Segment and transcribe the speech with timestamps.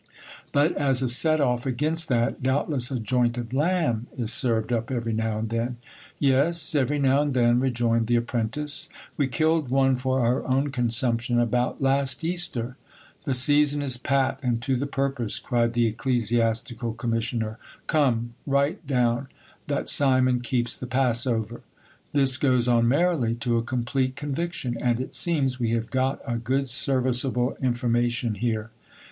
[0.51, 4.89] But as a set off against that, doubtless a joint of lamb is served up
[4.89, 5.77] every now and then?
[6.17, 11.39] Yes, every now and then, rejoined the apprentice; we killed one for our own consumption
[11.39, 12.77] about last Easter.
[13.25, 17.59] The season is pat and to the purpose, cried the ecclesiastical commissioner.
[17.85, 19.27] Come, write down,
[19.67, 21.61] that Simon keeps the passover.
[22.11, 26.37] This goes on merrily to a complete conviction; and it seems, we have got a
[26.37, 28.71] good service able information here.